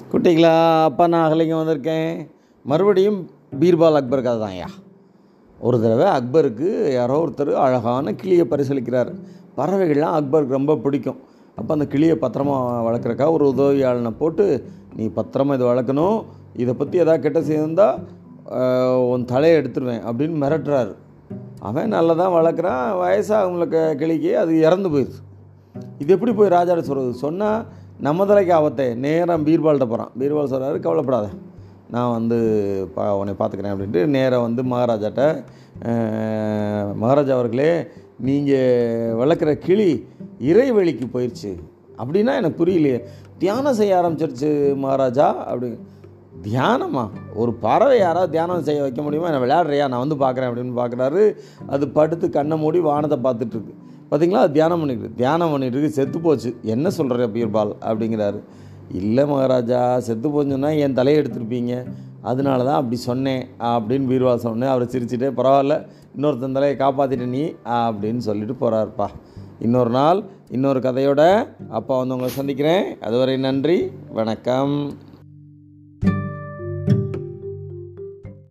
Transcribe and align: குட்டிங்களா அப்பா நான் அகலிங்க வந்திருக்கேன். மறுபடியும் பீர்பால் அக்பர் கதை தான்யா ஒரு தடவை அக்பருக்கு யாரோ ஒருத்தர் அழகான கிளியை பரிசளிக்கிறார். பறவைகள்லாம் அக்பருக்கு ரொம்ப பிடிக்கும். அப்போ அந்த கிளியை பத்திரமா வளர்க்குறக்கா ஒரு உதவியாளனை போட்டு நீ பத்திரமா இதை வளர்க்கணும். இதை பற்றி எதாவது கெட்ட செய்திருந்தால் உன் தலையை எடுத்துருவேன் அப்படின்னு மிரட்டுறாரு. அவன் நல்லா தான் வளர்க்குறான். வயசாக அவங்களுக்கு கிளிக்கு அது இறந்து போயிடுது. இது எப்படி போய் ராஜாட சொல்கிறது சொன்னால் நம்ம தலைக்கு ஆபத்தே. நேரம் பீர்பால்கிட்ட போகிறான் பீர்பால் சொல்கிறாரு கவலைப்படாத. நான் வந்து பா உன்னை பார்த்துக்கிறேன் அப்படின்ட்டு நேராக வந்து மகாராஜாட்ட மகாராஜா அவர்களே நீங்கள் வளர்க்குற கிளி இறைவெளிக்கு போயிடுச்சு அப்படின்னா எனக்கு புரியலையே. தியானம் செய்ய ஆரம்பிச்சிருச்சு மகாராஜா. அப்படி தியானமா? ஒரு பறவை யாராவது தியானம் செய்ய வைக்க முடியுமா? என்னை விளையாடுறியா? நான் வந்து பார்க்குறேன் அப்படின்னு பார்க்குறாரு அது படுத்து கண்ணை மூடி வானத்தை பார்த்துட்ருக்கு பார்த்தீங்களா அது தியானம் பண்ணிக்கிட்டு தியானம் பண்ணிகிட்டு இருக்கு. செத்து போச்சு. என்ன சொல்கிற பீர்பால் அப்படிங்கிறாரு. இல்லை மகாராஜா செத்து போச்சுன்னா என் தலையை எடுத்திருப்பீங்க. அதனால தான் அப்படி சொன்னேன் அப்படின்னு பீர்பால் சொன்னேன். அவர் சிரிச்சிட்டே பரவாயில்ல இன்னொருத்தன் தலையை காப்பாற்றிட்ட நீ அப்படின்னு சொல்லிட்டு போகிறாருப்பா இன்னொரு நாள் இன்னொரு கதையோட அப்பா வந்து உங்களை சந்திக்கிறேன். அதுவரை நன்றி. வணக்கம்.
குட்டிங்களா 0.00 0.52
அப்பா 0.88 1.04
நான் 1.12 1.24
அகலிங்க 1.24 1.54
வந்திருக்கேன். 1.58 2.12
மறுபடியும் 2.70 3.18
பீர்பால் 3.60 3.98
அக்பர் 3.98 4.22
கதை 4.26 4.38
தான்யா 4.42 4.68
ஒரு 5.66 5.76
தடவை 5.82 6.06
அக்பருக்கு 6.18 6.68
யாரோ 6.94 7.16
ஒருத்தர் 7.24 7.50
அழகான 7.64 8.14
கிளியை 8.20 8.44
பரிசளிக்கிறார். 8.52 9.10
பறவைகள்லாம் 9.58 10.16
அக்பருக்கு 10.18 10.56
ரொம்ப 10.58 10.76
பிடிக்கும். 10.84 11.18
அப்போ 11.58 11.70
அந்த 11.76 11.86
கிளியை 11.94 12.16
பத்திரமா 12.22 12.56
வளர்க்குறக்கா 12.86 13.26
ஒரு 13.36 13.44
உதவியாளனை 13.52 14.12
போட்டு 14.22 14.46
நீ 15.00 15.06
பத்திரமா 15.18 15.58
இதை 15.58 15.66
வளர்க்கணும். 15.72 16.18
இதை 16.62 16.74
பற்றி 16.80 17.02
எதாவது 17.04 17.24
கெட்ட 17.26 17.42
செய்திருந்தால் 17.48 17.98
உன் 19.10 19.28
தலையை 19.34 19.58
எடுத்துருவேன் 19.60 20.02
அப்படின்னு 20.08 20.42
மிரட்டுறாரு. 20.44 20.94
அவன் 21.68 21.94
நல்லா 21.96 22.16
தான் 22.22 22.34
வளர்க்குறான். 22.38 22.86
வயசாக 23.02 23.42
அவங்களுக்கு 23.44 23.82
கிளிக்கு 24.00 24.32
அது 24.44 24.52
இறந்து 24.66 24.88
போயிடுது. 24.94 25.20
இது 26.00 26.10
எப்படி 26.16 26.32
போய் 26.38 26.54
ராஜாட 26.58 26.80
சொல்கிறது 26.88 27.14
சொன்னால் 27.26 27.60
நம்ம 28.06 28.24
தலைக்கு 28.26 28.52
ஆபத்தே. 28.58 28.86
நேரம் 29.04 29.44
பீர்பால்கிட்ட 29.46 29.86
போகிறான் 29.88 30.12
பீர்பால் 30.20 30.52
சொல்கிறாரு 30.52 30.78
கவலைப்படாத. 30.86 31.26
நான் 31.94 32.14
வந்து 32.16 32.38
பா 32.94 33.04
உன்னை 33.20 33.34
பார்த்துக்கிறேன் 33.38 33.74
அப்படின்ட்டு 33.74 34.02
நேராக 34.16 34.46
வந்து 34.46 34.62
மகாராஜாட்ட 34.72 35.22
மகாராஜா 37.02 37.32
அவர்களே 37.38 37.70
நீங்கள் 38.28 39.16
வளர்க்குற 39.20 39.52
கிளி 39.66 39.90
இறைவெளிக்கு 40.50 41.06
போயிடுச்சு 41.14 41.52
அப்படின்னா 42.00 42.34
எனக்கு 42.40 42.60
புரியலையே. 42.62 42.98
தியானம் 43.38 43.78
செய்ய 43.80 43.98
ஆரம்பிச்சிருச்சு 44.00 44.50
மகாராஜா. 44.84 45.28
அப்படி 45.50 45.68
தியானமா? 46.46 47.04
ஒரு 47.34 47.52
பறவை 47.64 47.96
யாராவது 47.98 48.32
தியானம் 48.34 48.66
செய்ய 48.68 48.80
வைக்க 48.84 49.00
முடியுமா? 49.02 49.28
என்னை 49.30 49.42
விளையாடுறியா? 49.44 49.86
நான் 49.92 50.04
வந்து 50.04 50.18
பார்க்குறேன் 50.24 50.50
அப்படின்னு 50.50 50.80
பார்க்குறாரு 50.80 51.22
அது 51.74 51.84
படுத்து 51.88 52.28
கண்ணை 52.30 52.56
மூடி 52.62 52.78
வானத்தை 52.88 53.18
பார்த்துட்ருக்கு 53.26 53.74
பார்த்தீங்களா 54.12 54.40
அது 54.44 54.52
தியானம் 54.52 54.80
பண்ணிக்கிட்டு 54.80 55.16
தியானம் 55.16 55.52
பண்ணிகிட்டு 55.52 55.78
இருக்கு. 55.78 55.96
செத்து 55.98 56.20
போச்சு. 56.20 56.50
என்ன 56.62 56.90
சொல்கிற 56.90 57.26
பீர்பால் 57.26 57.72
அப்படிங்கிறாரு. 57.90 58.40
இல்லை 59.00 59.26
மகாராஜா 59.26 59.98
செத்து 60.06 60.28
போச்சுன்னா 60.34 60.70
என் 60.78 60.96
தலையை 60.98 61.22
எடுத்திருப்பீங்க. 61.22 61.74
அதனால 62.30 62.64
தான் 62.64 62.78
அப்படி 62.80 62.96
சொன்னேன் 62.96 63.44
அப்படின்னு 63.58 64.10
பீர்பால் 64.10 64.44
சொன்னேன். 64.46 64.72
அவர் 64.72 64.92
சிரிச்சிட்டே 64.94 65.30
பரவாயில்ல 65.38 65.76
இன்னொருத்தன் 66.16 66.56
தலையை 66.58 66.74
காப்பாற்றிட்ட 66.82 67.26
நீ 67.36 67.44
அப்படின்னு 67.78 68.22
சொல்லிட்டு 68.28 68.56
போகிறாருப்பா 68.60 69.06
இன்னொரு 69.66 69.90
நாள் 69.90 70.20
இன்னொரு 70.50 70.80
கதையோட 70.80 71.22
அப்பா 71.78 71.94
வந்து 71.98 72.14
உங்களை 72.14 72.34
சந்திக்கிறேன். 72.34 72.84
அதுவரை 73.00 73.36
நன்றி. 73.36 73.78
வணக்கம். 74.18 74.92